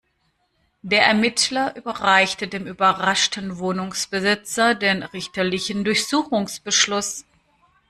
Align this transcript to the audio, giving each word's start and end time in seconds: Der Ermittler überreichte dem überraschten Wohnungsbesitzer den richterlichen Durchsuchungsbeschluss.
Der 0.81 1.05
Ermittler 1.05 1.75
überreichte 1.75 2.47
dem 2.47 2.65
überraschten 2.65 3.59
Wohnungsbesitzer 3.59 4.73
den 4.73 5.03
richterlichen 5.03 5.83
Durchsuchungsbeschluss. 5.83 7.23